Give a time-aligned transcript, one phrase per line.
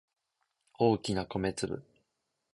[0.79, 1.83] 大きな米粒